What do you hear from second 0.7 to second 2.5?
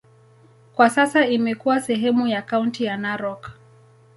Kwa sasa imekuwa sehemu ya